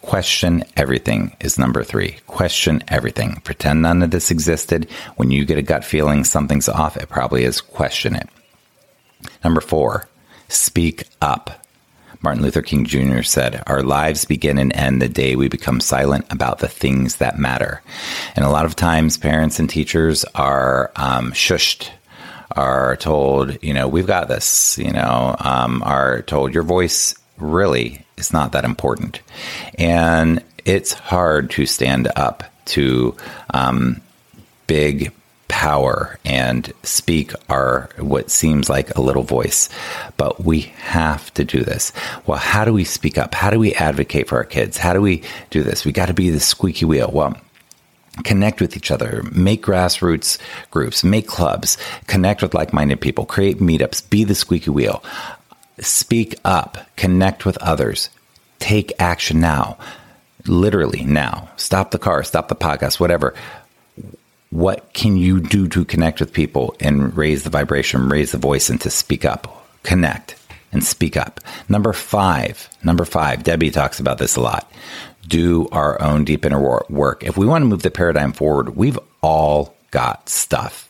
Question 0.00 0.64
everything 0.76 1.36
is 1.38 1.58
number 1.58 1.84
three. 1.84 2.16
Question 2.26 2.82
everything. 2.88 3.40
Pretend 3.44 3.82
none 3.82 4.02
of 4.02 4.10
this 4.10 4.32
existed. 4.32 4.90
When 5.14 5.30
you 5.30 5.44
get 5.44 5.58
a 5.58 5.62
gut 5.62 5.84
feeling 5.84 6.24
something's 6.24 6.68
off, 6.68 6.96
it 6.96 7.08
probably 7.08 7.44
is. 7.44 7.60
Question 7.60 8.16
it. 8.16 8.28
Number 9.44 9.60
four, 9.60 10.08
speak 10.48 11.04
up. 11.20 11.61
Martin 12.22 12.42
Luther 12.42 12.62
King 12.62 12.84
Jr. 12.84 13.22
said, 13.22 13.62
Our 13.66 13.82
lives 13.82 14.24
begin 14.24 14.58
and 14.58 14.74
end 14.76 15.02
the 15.02 15.08
day 15.08 15.34
we 15.34 15.48
become 15.48 15.80
silent 15.80 16.24
about 16.30 16.60
the 16.60 16.68
things 16.68 17.16
that 17.16 17.38
matter. 17.38 17.82
And 18.36 18.44
a 18.44 18.50
lot 18.50 18.64
of 18.64 18.76
times, 18.76 19.18
parents 19.18 19.58
and 19.58 19.68
teachers 19.68 20.24
are 20.36 20.92
um, 20.94 21.32
shushed, 21.32 21.90
are 22.54 22.96
told, 22.96 23.62
you 23.62 23.74
know, 23.74 23.88
we've 23.88 24.06
got 24.06 24.28
this, 24.28 24.78
you 24.78 24.92
know, 24.92 25.34
um, 25.40 25.82
are 25.82 26.22
told 26.22 26.54
your 26.54 26.62
voice 26.62 27.16
really 27.38 28.06
is 28.16 28.32
not 28.32 28.52
that 28.52 28.64
important. 28.64 29.20
And 29.76 30.44
it's 30.64 30.92
hard 30.92 31.50
to 31.52 31.66
stand 31.66 32.08
up 32.14 32.44
to 32.66 33.16
um, 33.52 34.00
big 34.68 35.12
power 35.62 36.18
and 36.24 36.72
speak 36.82 37.32
our 37.48 37.88
what 37.98 38.32
seems 38.32 38.68
like 38.68 38.92
a 38.96 39.00
little 39.00 39.22
voice. 39.22 39.68
But 40.16 40.44
we 40.44 40.62
have 40.78 41.32
to 41.34 41.44
do 41.44 41.62
this. 41.62 41.92
Well, 42.26 42.38
how 42.38 42.64
do 42.64 42.72
we 42.72 42.82
speak 42.82 43.16
up? 43.16 43.32
How 43.32 43.48
do 43.48 43.60
we 43.60 43.72
advocate 43.74 44.26
for 44.26 44.38
our 44.38 44.44
kids? 44.44 44.76
How 44.76 44.92
do 44.92 45.00
we 45.00 45.22
do 45.50 45.62
this? 45.62 45.84
We 45.84 45.92
got 45.92 46.06
to 46.06 46.14
be 46.14 46.30
the 46.30 46.40
squeaky 46.40 46.84
wheel. 46.84 47.12
Well, 47.12 47.36
connect 48.24 48.60
with 48.60 48.76
each 48.76 48.90
other, 48.90 49.22
make 49.30 49.62
grassroots 49.62 50.36
groups, 50.72 51.04
make 51.04 51.28
clubs, 51.28 51.78
connect 52.08 52.42
with 52.42 52.54
like 52.54 52.72
minded 52.72 53.00
people, 53.00 53.24
create 53.24 53.58
meetups, 53.58 54.10
be 54.10 54.24
the 54.24 54.34
squeaky 54.34 54.70
wheel, 54.70 55.04
speak 55.78 56.34
up, 56.44 56.76
connect 56.96 57.46
with 57.46 57.56
others, 57.58 58.10
take 58.58 58.92
action 58.98 59.38
now. 59.38 59.78
Literally 60.44 61.04
now. 61.04 61.48
Stop 61.54 61.92
the 61.92 62.00
car, 62.00 62.24
stop 62.24 62.48
the 62.48 62.56
podcast, 62.56 62.98
whatever 62.98 63.32
what 64.52 64.92
can 64.92 65.16
you 65.16 65.40
do 65.40 65.66
to 65.66 65.82
connect 65.82 66.20
with 66.20 66.30
people 66.30 66.76
and 66.78 67.16
raise 67.16 67.42
the 67.42 67.48
vibration, 67.48 68.10
raise 68.10 68.32
the 68.32 68.38
voice, 68.38 68.68
and 68.68 68.78
to 68.82 68.90
speak 68.90 69.24
up, 69.24 69.66
connect 69.82 70.36
and 70.72 70.84
speak 70.84 71.16
up. 71.16 71.40
Number 71.70 71.94
five, 71.94 72.68
number 72.84 73.06
five, 73.06 73.44
Debbie 73.44 73.70
talks 73.70 73.98
about 73.98 74.18
this 74.18 74.36
a 74.36 74.42
lot. 74.42 74.70
Do 75.26 75.68
our 75.72 76.00
own 76.02 76.24
deep 76.24 76.44
inner 76.44 76.60
work. 76.90 77.24
If 77.24 77.38
we 77.38 77.46
want 77.46 77.62
to 77.62 77.66
move 77.66 77.80
the 77.80 77.90
paradigm 77.90 78.32
forward, 78.32 78.76
we've 78.76 78.98
all 79.22 79.74
got 79.90 80.28
stuff. 80.28 80.86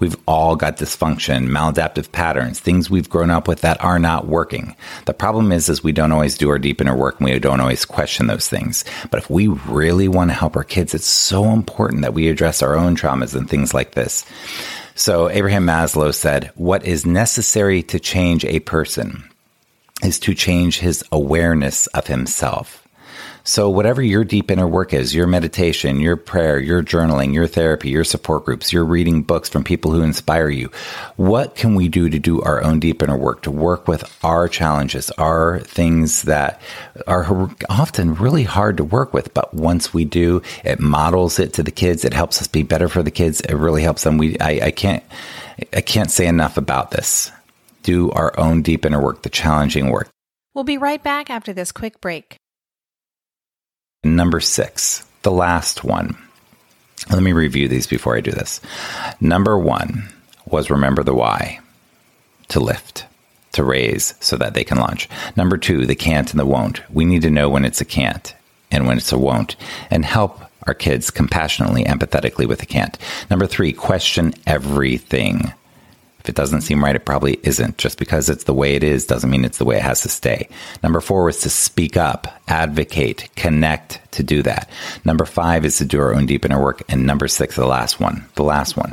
We've 0.00 0.16
all 0.26 0.56
got 0.56 0.78
dysfunction, 0.78 1.48
maladaptive 1.48 2.10
patterns, 2.10 2.58
things 2.58 2.90
we've 2.90 3.08
grown 3.08 3.30
up 3.30 3.46
with 3.46 3.60
that 3.60 3.82
are 3.84 3.98
not 3.98 4.26
working. 4.26 4.74
The 5.04 5.14
problem 5.14 5.52
is, 5.52 5.68
is 5.68 5.84
we 5.84 5.92
don't 5.92 6.12
always 6.12 6.38
do 6.38 6.48
our 6.48 6.58
deep 6.58 6.80
inner 6.80 6.96
work 6.96 7.20
and 7.20 7.28
we 7.28 7.38
don't 7.38 7.60
always 7.60 7.84
question 7.84 8.26
those 8.26 8.48
things. 8.48 8.84
But 9.10 9.18
if 9.18 9.30
we 9.30 9.46
really 9.46 10.08
want 10.08 10.30
to 10.30 10.34
help 10.34 10.56
our 10.56 10.64
kids, 10.64 10.94
it's 10.94 11.06
so 11.06 11.50
important 11.50 12.02
that 12.02 12.14
we 12.14 12.28
address 12.28 12.62
our 12.62 12.76
own 12.76 12.96
traumas 12.96 13.36
and 13.36 13.48
things 13.48 13.74
like 13.74 13.92
this. 13.92 14.24
So 14.94 15.30
Abraham 15.30 15.66
Maslow 15.66 16.14
said, 16.14 16.50
what 16.54 16.84
is 16.84 17.06
necessary 17.06 17.82
to 17.84 18.00
change 18.00 18.44
a 18.44 18.60
person 18.60 19.24
is 20.02 20.18
to 20.20 20.34
change 20.34 20.78
his 20.78 21.04
awareness 21.12 21.86
of 21.88 22.06
himself. 22.06 22.86
So, 23.42 23.70
whatever 23.70 24.02
your 24.02 24.24
deep 24.24 24.50
inner 24.50 24.66
work 24.66 24.92
is, 24.92 25.14
your 25.14 25.26
meditation, 25.26 26.00
your 26.00 26.16
prayer, 26.16 26.58
your 26.58 26.82
journaling, 26.82 27.32
your 27.32 27.46
therapy, 27.46 27.88
your 27.88 28.04
support 28.04 28.44
groups, 28.44 28.72
your 28.72 28.84
reading 28.84 29.22
books 29.22 29.48
from 29.48 29.64
people 29.64 29.92
who 29.92 30.02
inspire 30.02 30.50
you, 30.50 30.70
what 31.16 31.56
can 31.56 31.74
we 31.74 31.88
do 31.88 32.10
to 32.10 32.18
do 32.18 32.42
our 32.42 32.62
own 32.62 32.80
deep 32.80 33.02
inner 33.02 33.16
work, 33.16 33.42
to 33.42 33.50
work 33.50 33.88
with 33.88 34.04
our 34.22 34.48
challenges, 34.48 35.10
our 35.12 35.60
things 35.60 36.22
that 36.22 36.60
are 37.06 37.50
often 37.68 38.14
really 38.14 38.44
hard 38.44 38.76
to 38.76 38.84
work 38.84 39.14
with? 39.14 39.32
But 39.32 39.54
once 39.54 39.94
we 39.94 40.04
do, 40.04 40.42
it 40.64 40.78
models 40.78 41.38
it 41.38 41.54
to 41.54 41.62
the 41.62 41.70
kids. 41.70 42.04
It 42.04 42.12
helps 42.12 42.40
us 42.40 42.46
be 42.46 42.62
better 42.62 42.88
for 42.88 43.02
the 43.02 43.10
kids. 43.10 43.40
It 43.40 43.54
really 43.54 43.82
helps 43.82 44.04
them. 44.04 44.18
We, 44.18 44.38
I, 44.38 44.66
I 44.66 44.70
can't, 44.70 45.02
I 45.72 45.80
can't 45.80 46.10
say 46.10 46.26
enough 46.26 46.56
about 46.56 46.90
this. 46.90 47.32
Do 47.82 48.10
our 48.10 48.38
own 48.38 48.60
deep 48.60 48.84
inner 48.84 49.00
work, 49.00 49.22
the 49.22 49.30
challenging 49.30 49.88
work. 49.90 50.08
We'll 50.54 50.64
be 50.64 50.78
right 50.78 51.02
back 51.02 51.30
after 51.30 51.52
this 51.52 51.72
quick 51.72 52.00
break. 52.00 52.36
Number 54.02 54.40
six, 54.40 55.06
the 55.22 55.30
last 55.30 55.84
one. 55.84 56.16
Let 57.10 57.22
me 57.22 57.32
review 57.32 57.68
these 57.68 57.86
before 57.86 58.16
I 58.16 58.22
do 58.22 58.30
this. 58.30 58.60
Number 59.20 59.58
one 59.58 60.08
was 60.46 60.70
remember 60.70 61.02
the 61.02 61.14
why 61.14 61.60
to 62.48 62.60
lift, 62.60 63.04
to 63.52 63.62
raise 63.62 64.14
so 64.18 64.38
that 64.38 64.54
they 64.54 64.64
can 64.64 64.78
launch. 64.78 65.06
Number 65.36 65.58
two, 65.58 65.84
the 65.84 65.94
can't 65.94 66.30
and 66.30 66.40
the 66.40 66.46
won't. 66.46 66.80
We 66.90 67.04
need 67.04 67.20
to 67.22 67.30
know 67.30 67.50
when 67.50 67.66
it's 67.66 67.82
a 67.82 67.84
can't 67.84 68.34
and 68.70 68.86
when 68.86 68.96
it's 68.96 69.12
a 69.12 69.18
won't 69.18 69.56
and 69.90 70.04
help 70.04 70.40
our 70.66 70.74
kids 70.74 71.10
compassionately, 71.10 71.84
empathetically 71.84 72.46
with 72.46 72.60
the 72.60 72.66
can't. 72.66 72.96
Number 73.28 73.46
three, 73.46 73.72
question 73.74 74.32
everything. 74.46 75.52
If 76.20 76.28
it 76.28 76.34
doesn't 76.34 76.60
seem 76.60 76.84
right, 76.84 76.94
it 76.94 77.06
probably 77.06 77.38
isn't. 77.42 77.78
Just 77.78 77.98
because 77.98 78.28
it's 78.28 78.44
the 78.44 78.54
way 78.54 78.74
it 78.74 78.84
is 78.84 79.06
doesn't 79.06 79.30
mean 79.30 79.44
it's 79.44 79.56
the 79.58 79.64
way 79.64 79.76
it 79.76 79.82
has 79.82 80.02
to 80.02 80.08
stay. 80.10 80.48
Number 80.82 81.00
four 81.00 81.24
was 81.24 81.40
to 81.40 81.50
speak 81.50 81.96
up, 81.96 82.28
advocate, 82.46 83.28
connect 83.36 84.00
to 84.12 84.22
do 84.22 84.42
that. 84.42 84.68
Number 85.04 85.24
five 85.24 85.64
is 85.64 85.78
to 85.78 85.86
do 85.86 85.98
our 85.98 86.14
own 86.14 86.26
deep 86.26 86.44
inner 86.44 86.62
work. 86.62 86.82
And 86.90 87.06
number 87.06 87.26
six, 87.26 87.56
the 87.56 87.66
last 87.66 88.00
one, 88.00 88.26
the 88.34 88.44
last 88.44 88.76
one. 88.76 88.92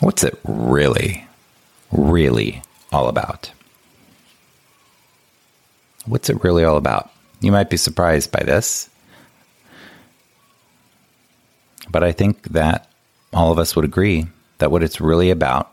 What's 0.00 0.24
it 0.24 0.38
really, 0.44 1.26
really 1.92 2.62
all 2.90 3.08
about? 3.08 3.50
What's 6.06 6.30
it 6.30 6.42
really 6.42 6.64
all 6.64 6.76
about? 6.76 7.10
You 7.40 7.52
might 7.52 7.70
be 7.70 7.76
surprised 7.76 8.32
by 8.32 8.42
this, 8.42 8.88
but 11.90 12.02
I 12.02 12.12
think 12.12 12.48
that 12.48 12.88
all 13.32 13.52
of 13.52 13.58
us 13.58 13.76
would 13.76 13.84
agree 13.84 14.26
that 14.58 14.70
what 14.70 14.82
it's 14.82 15.00
really 15.00 15.30
about 15.30 15.72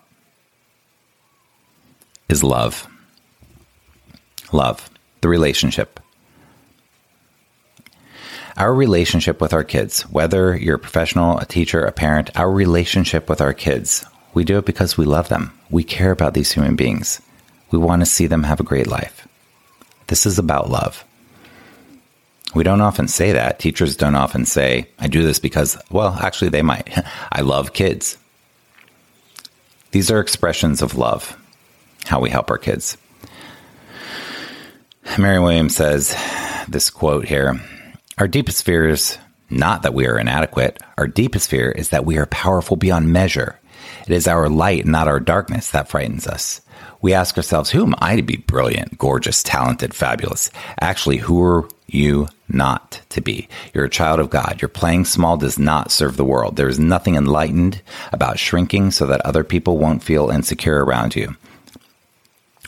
is 2.30 2.44
love. 2.44 2.88
Love, 4.52 4.90
the 5.22 5.30
relationship. 5.30 6.00
Our 8.58 8.74
relationship 8.74 9.40
with 9.40 9.54
our 9.54 9.64
kids, 9.64 10.02
whether 10.04 10.56
you're 10.56 10.76
a 10.76 10.80
professional, 10.80 11.38
a 11.40 11.46
teacher, 11.46 11.84
a 11.84 11.92
parent, 11.92 12.38
our 12.38 12.52
relationship 12.52 13.30
with 13.30 13.42
our 13.42 13.54
kids, 13.54 14.06
we 14.34 14.44
do 14.44 14.58
it 14.58 14.66
because 14.66 14.98
we 14.98 15.06
love 15.06 15.30
them. 15.30 15.58
We 15.70 15.84
care 15.84 16.12
about 16.12 16.34
these 16.34 16.52
human 16.52 16.76
beings. 16.76 17.22
We 17.72 17.80
want 17.80 18.02
to 18.02 18.06
see 18.06 18.28
them 18.28 18.44
have 18.44 18.60
a 18.60 18.64
great 18.66 18.88
life. 18.88 19.28
This 20.08 20.26
is 20.26 20.38
about 20.38 20.70
love. 20.70 21.06
We 22.54 22.64
don't 22.64 22.82
often 22.82 23.08
say 23.08 23.32
that. 23.32 23.60
Teachers 23.60 23.96
don't 23.96 24.16
often 24.16 24.46
say, 24.46 24.88
I 25.00 25.08
do 25.08 25.24
this 25.24 25.40
because, 25.40 25.78
well, 25.90 26.18
actually, 26.22 26.50
they 26.50 26.62
might. 26.62 26.90
I 27.32 27.42
love 27.42 27.72
kids. 27.74 28.18
These 29.91 30.10
are 30.10 30.19
expressions 30.19 30.81
of 30.81 30.98
love, 30.98 31.38
how 32.05 32.19
we 32.19 32.29
help 32.29 32.50
our 32.50 32.57
kids. 32.57 32.98
Mary 35.17 35.39
Williams 35.39 35.75
says 35.75 36.15
this 36.67 36.89
quote 36.89 37.25
here 37.25 37.60
Our 38.17 38.27
deepest 38.27 38.63
fear 38.63 38.88
is 38.88 39.17
not 39.50 39.83
that 39.83 39.93
we 39.93 40.07
are 40.07 40.17
inadequate. 40.17 40.81
Our 40.98 41.07
deepest 41.07 41.50
fear 41.50 41.69
is 41.69 41.89
that 41.89 42.05
we 42.05 42.17
are 42.17 42.25
powerful 42.27 42.77
beyond 42.77 43.12
measure. 43.12 43.60
It 44.07 44.13
is 44.13 44.27
our 44.27 44.48
light, 44.48 44.86
not 44.86 45.10
our 45.10 45.19
darkness, 45.19 45.71
that 45.71 45.89
frightens 45.89 46.25
us. 46.25 46.62
We 47.01 47.13
ask 47.13 47.36
ourselves, 47.36 47.72
who 47.72 47.84
am 47.84 47.96
I 47.98 48.15
to 48.15 48.22
be 48.22 48.38
brilliant, 48.38 48.98
gorgeous, 48.98 49.41
talented, 49.41 49.93
fabulous? 49.93 50.51
Actually, 50.79 51.17
who 51.17 51.43
are 51.43 51.67
you 51.88 52.27
not 52.48 53.01
to 53.10 53.22
be? 53.22 53.50
You're 53.74 53.86
a 53.86 53.89
child 53.89 54.20
of 54.20 54.29
God. 54.29 54.60
Your 54.62 54.70
playing 54.70 55.05
small 55.05 55.36
does 55.36 55.58
not 55.58 55.91
serve 55.91 56.15
the 56.15 56.25
world. 56.25 56.55
There 56.55 56.67
is 56.67 56.79
nothing 56.79 57.15
enlightened 57.15 57.81
about 58.13 58.39
shrinking 58.39 58.91
so 58.91 59.08
that 59.08 59.22
other 59.22 59.43
people 59.43 59.77
won't 59.77 60.03
feel 60.03 60.29
insecure 60.29 60.86
around 60.86 61.15
you. 61.15 61.36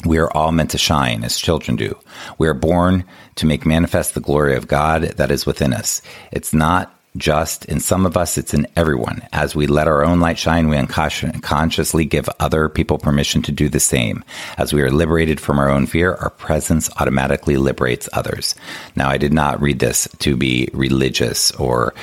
We 0.05 0.17
are 0.17 0.31
all 0.35 0.51
meant 0.51 0.71
to 0.71 0.77
shine 0.77 1.23
as 1.23 1.37
children 1.37 1.77
do. 1.77 1.97
We 2.37 2.47
are 2.47 2.53
born 2.53 3.05
to 3.35 3.45
make 3.45 3.65
manifest 3.65 4.13
the 4.15 4.19
glory 4.19 4.55
of 4.55 4.67
God 4.67 5.03
that 5.03 5.31
is 5.31 5.45
within 5.45 5.73
us. 5.73 6.01
It's 6.31 6.53
not 6.53 6.93
just 7.17 7.65
in 7.65 7.79
some 7.79 8.05
of 8.05 8.17
us, 8.17 8.37
it's 8.37 8.53
in 8.53 8.67
everyone. 8.75 9.21
As 9.31 9.55
we 9.55 9.67
let 9.67 9.87
our 9.87 10.03
own 10.03 10.19
light 10.19 10.37
shine, 10.37 10.67
we 10.67 10.77
unconsciously 10.77 12.05
give 12.05 12.27
other 12.39 12.69
people 12.69 12.97
permission 12.97 13.41
to 13.43 13.51
do 13.51 13.69
the 13.69 13.79
same. 13.79 14.23
As 14.57 14.73
we 14.73 14.81
are 14.81 14.91
liberated 14.91 15.39
from 15.39 15.59
our 15.59 15.69
own 15.69 15.85
fear, 15.85 16.15
our 16.15 16.31
presence 16.31 16.89
automatically 16.99 17.57
liberates 17.57 18.09
others. 18.13 18.55
Now, 18.95 19.09
I 19.09 19.17
did 19.17 19.33
not 19.33 19.61
read 19.61 19.79
this 19.79 20.07
to 20.19 20.35
be 20.35 20.69
religious 20.73 21.51
or 21.51 21.93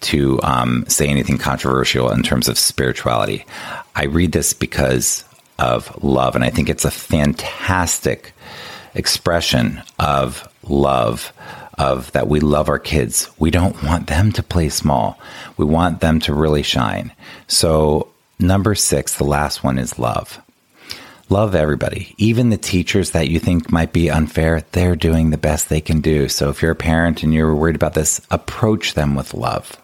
to 0.00 0.40
um, 0.42 0.84
say 0.86 1.08
anything 1.08 1.38
controversial 1.38 2.10
in 2.10 2.22
terms 2.22 2.48
of 2.48 2.58
spirituality. 2.58 3.44
I 3.96 4.04
read 4.04 4.32
this 4.32 4.52
because 4.52 5.24
of 5.58 6.04
love, 6.04 6.34
and 6.34 6.44
I 6.44 6.50
think 6.50 6.68
it's 6.68 6.84
a 6.84 6.90
fantastic 6.90 8.32
expression 8.94 9.82
of 9.98 10.46
love 10.62 11.32
of 11.78 12.10
that 12.12 12.28
we 12.28 12.40
love 12.40 12.68
our 12.68 12.78
kids. 12.78 13.28
We 13.38 13.50
don't 13.50 13.82
want 13.82 14.08
them 14.08 14.32
to 14.32 14.42
play 14.42 14.68
small. 14.68 15.18
We 15.56 15.64
want 15.64 16.00
them 16.00 16.20
to 16.20 16.34
really 16.34 16.62
shine. 16.62 17.12
So, 17.46 18.08
number 18.38 18.74
six, 18.74 19.14
the 19.14 19.24
last 19.24 19.62
one 19.62 19.78
is 19.78 19.98
love. 19.98 20.40
Love 21.30 21.54
everybody, 21.54 22.14
even 22.16 22.48
the 22.48 22.56
teachers 22.56 23.10
that 23.10 23.28
you 23.28 23.38
think 23.38 23.70
might 23.70 23.92
be 23.92 24.10
unfair. 24.10 24.62
They're 24.72 24.96
doing 24.96 25.30
the 25.30 25.36
best 25.36 25.68
they 25.68 25.80
can 25.80 26.00
do. 26.00 26.28
So, 26.28 26.50
if 26.50 26.62
you're 26.62 26.72
a 26.72 26.76
parent 26.76 27.22
and 27.22 27.32
you're 27.32 27.54
worried 27.54 27.76
about 27.76 27.94
this, 27.94 28.20
approach 28.30 28.94
them 28.94 29.14
with 29.14 29.34
love. 29.34 29.76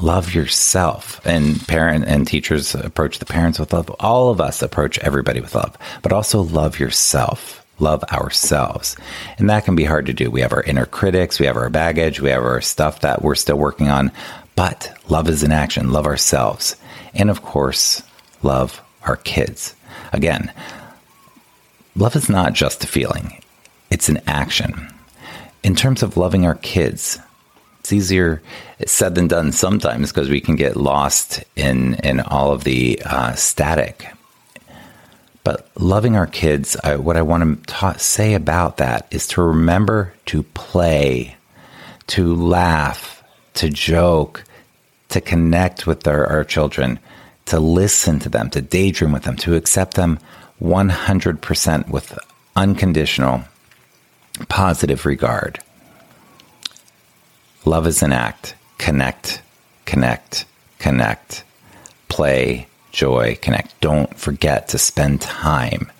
Love 0.00 0.34
yourself, 0.34 1.20
and 1.24 1.66
parent 1.68 2.04
and 2.04 2.26
teachers 2.26 2.74
approach 2.74 3.18
the 3.18 3.24
parents 3.24 3.58
with 3.58 3.72
love. 3.72 3.88
All 4.00 4.30
of 4.30 4.40
us 4.40 4.60
approach 4.60 4.98
everybody 4.98 5.40
with 5.40 5.54
love, 5.54 5.76
but 6.02 6.12
also 6.12 6.42
love 6.42 6.80
yourself 6.80 7.63
love 7.78 8.02
ourselves. 8.04 8.96
And 9.38 9.50
that 9.50 9.64
can 9.64 9.76
be 9.76 9.84
hard 9.84 10.06
to 10.06 10.12
do. 10.12 10.30
We 10.30 10.40
have 10.40 10.52
our 10.52 10.62
inner 10.62 10.86
critics, 10.86 11.38
we 11.38 11.46
have 11.46 11.56
our 11.56 11.70
baggage, 11.70 12.20
we 12.20 12.30
have 12.30 12.42
our 12.42 12.60
stuff 12.60 13.00
that 13.00 13.22
we're 13.22 13.34
still 13.34 13.56
working 13.56 13.88
on. 13.88 14.12
But 14.56 14.96
love 15.08 15.28
is 15.28 15.42
in 15.42 15.52
action, 15.52 15.92
love 15.92 16.06
ourselves. 16.06 16.76
And 17.14 17.30
of 17.30 17.42
course, 17.42 18.02
love 18.42 18.80
our 19.04 19.16
kids. 19.16 19.74
Again, 20.12 20.52
love 21.96 22.16
is 22.16 22.28
not 22.28 22.52
just 22.52 22.84
a 22.84 22.88
feeling, 22.88 23.40
it's 23.90 24.08
an 24.08 24.20
action. 24.26 24.90
In 25.62 25.74
terms 25.74 26.02
of 26.02 26.16
loving 26.16 26.44
our 26.44 26.56
kids, 26.56 27.18
it's 27.80 27.92
easier 27.92 28.42
said 28.86 29.14
than 29.14 29.28
done 29.28 29.52
sometimes 29.52 30.10
because 30.10 30.28
we 30.28 30.40
can 30.40 30.56
get 30.56 30.76
lost 30.76 31.44
in 31.56 31.94
in 31.96 32.20
all 32.20 32.52
of 32.52 32.64
the 32.64 33.00
uh, 33.04 33.32
static 33.34 34.13
but 35.44 35.68
loving 35.76 36.16
our 36.16 36.26
kids, 36.26 36.76
I, 36.82 36.96
what 36.96 37.16
I 37.18 37.22
want 37.22 37.66
to 37.66 37.72
ta- 37.72 37.96
say 37.98 38.32
about 38.34 38.78
that 38.78 39.06
is 39.10 39.26
to 39.28 39.42
remember 39.42 40.14
to 40.26 40.42
play, 40.42 41.36
to 42.08 42.34
laugh, 42.34 43.22
to 43.54 43.68
joke, 43.68 44.42
to 45.10 45.20
connect 45.20 45.86
with 45.86 46.08
our, 46.08 46.26
our 46.26 46.44
children, 46.44 46.98
to 47.46 47.60
listen 47.60 48.18
to 48.20 48.30
them, 48.30 48.48
to 48.50 48.62
daydream 48.62 49.12
with 49.12 49.24
them, 49.24 49.36
to 49.36 49.54
accept 49.54 49.94
them 49.94 50.18
100% 50.62 51.88
with 51.88 52.18
unconditional, 52.56 53.44
positive 54.48 55.04
regard. 55.04 55.60
Love 57.66 57.86
is 57.86 58.02
an 58.02 58.12
act. 58.12 58.54
Connect, 58.78 59.42
connect, 59.84 60.46
connect. 60.78 61.44
Play, 62.08 62.66
joy, 62.94 63.36
connect. 63.42 63.78
Don't 63.80 64.16
forget 64.18 64.68
to 64.68 64.78
spend 64.78 65.20
time. 65.20 65.90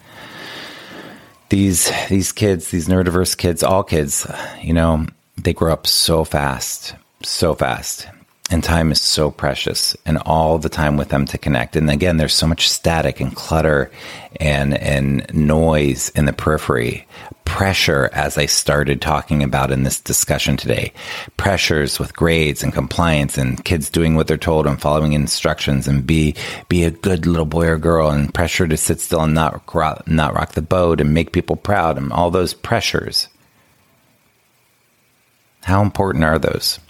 These 1.51 1.93
these 2.09 2.33
kids, 2.33 2.71
these 2.71 2.89
neurodiverse 2.89 3.37
kids, 3.37 3.63
all 3.63 3.85
kids, 3.85 4.27
you 4.63 4.73
know, 4.73 5.07
they 5.37 5.53
grow 5.53 5.73
up 5.73 5.87
so 5.87 6.25
fast, 6.25 6.95
so 7.23 7.55
fast. 7.55 8.09
And 8.51 8.63
time 8.63 8.93
is 8.93 9.01
so 9.01 9.31
precious 9.31 9.97
and 10.05 10.19
all 10.19 10.59
the 10.59 10.69
time 10.69 10.97
with 10.97 11.09
them 11.09 11.25
to 11.27 11.39
connect. 11.39 11.77
And 11.77 11.91
again, 11.91 12.19
there's 12.19 12.35
so 12.35 12.47
much 12.47 12.69
static 12.69 13.21
and 13.21 13.35
clutter 13.35 13.91
and 14.39 14.77
and 14.77 15.33
noise 15.35 16.11
in 16.11 16.27
the 16.27 16.33
periphery 16.33 17.07
pressure, 17.55 18.11
as 18.13 18.37
I 18.37 18.47
started 18.47 19.01
talking 19.01 19.45
about 19.45 19.71
in 19.71 19.85
this 19.85 20.01
discussion 20.01 20.57
today. 20.57 20.93
Pressures 21.37 22.01
with 22.01 22.17
grades 22.17 22.65
and 22.65 22.73
compliance 22.73 23.39
and 23.39 23.65
kids 23.65 23.89
doing 23.91 24.17
what 24.17 24.27
they're 24.27 24.37
told 24.37 24.67
and 24.67 24.81
following 24.81 25.13
instructions 25.13 25.87
and 25.87 26.05
be, 26.05 26.35
be 26.69 26.83
a 26.83 26.91
good 26.91 27.27
little 27.27 27.47
boy 27.47 27.69
or 27.69 27.79
girl 27.79 28.11
and 28.11 28.35
pressure 28.35 28.67
to 28.67 28.77
sit 28.77 29.01
still 29.01 29.21
and 29.21 29.35
not 29.35 29.63
not 30.09 30.35
rock 30.35 30.55
the 30.55 30.63
boat 30.63 31.01
and 31.01 31.15
make 31.15 31.31
people 31.31 31.55
proud 31.55 31.97
and 31.97 32.13
all 32.13 32.29
those 32.29 32.55
pressures. 32.55 33.29
How 35.63 35.81
important 35.81 36.25
are 36.25 36.41
those? 36.41 36.81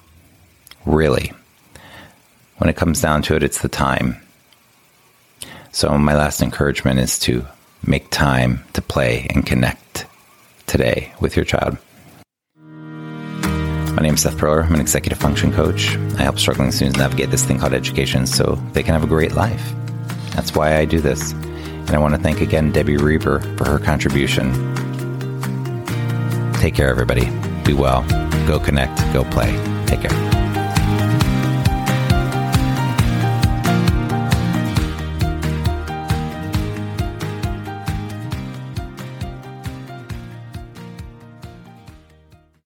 Really? 0.86 1.30
When 2.56 2.70
it 2.70 2.76
comes 2.76 3.02
down 3.02 3.20
to 3.24 3.36
it, 3.36 3.42
it's 3.42 3.60
the 3.60 3.68
time. 3.68 4.16
So, 5.72 5.98
my 5.98 6.14
last 6.14 6.40
encouragement 6.40 7.00
is 7.00 7.18
to 7.18 7.46
make 7.86 8.08
time 8.08 8.64
to 8.72 8.80
play 8.80 9.26
and 9.28 9.44
connect 9.44 9.83
today 10.74 11.12
with 11.20 11.36
your 11.36 11.44
child. 11.44 11.78
My 12.56 14.02
name 14.02 14.14
is 14.14 14.22
Seth 14.22 14.36
Perler. 14.36 14.64
I'm 14.64 14.74
an 14.74 14.80
executive 14.80 15.20
function 15.20 15.52
coach. 15.52 15.94
I 16.18 16.22
help 16.22 16.36
struggling 16.36 16.72
students 16.72 16.98
navigate 16.98 17.30
this 17.30 17.44
thing 17.44 17.60
called 17.60 17.74
education 17.74 18.26
so 18.26 18.56
they 18.72 18.82
can 18.82 18.92
have 18.92 19.04
a 19.04 19.06
great 19.06 19.36
life. 19.36 19.72
That's 20.34 20.56
why 20.56 20.76
I 20.76 20.84
do 20.84 21.00
this. 21.00 21.30
And 21.30 21.90
I 21.90 21.98
want 21.98 22.16
to 22.16 22.20
thank 22.20 22.40
again 22.40 22.72
Debbie 22.72 22.96
Reber 22.96 23.38
for 23.56 23.68
her 23.68 23.78
contribution. 23.78 24.52
Take 26.54 26.74
care, 26.74 26.88
everybody. 26.88 27.30
Be 27.64 27.72
well. 27.72 28.02
Go 28.48 28.58
connect. 28.58 28.98
Go 29.12 29.22
play. 29.30 29.52
Take 29.86 30.00
care. 30.00 30.23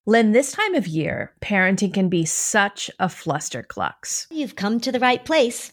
Lynn, 0.08 0.32
this 0.32 0.52
time 0.52 0.74
of 0.74 0.86
year, 0.86 1.34
parenting 1.42 1.92
can 1.92 2.08
be 2.08 2.24
such 2.24 2.90
a 2.98 3.08
flusterclux. 3.08 4.26
You've 4.30 4.56
come 4.56 4.80
to 4.80 4.90
the 4.90 4.98
right 4.98 5.22
place. 5.22 5.72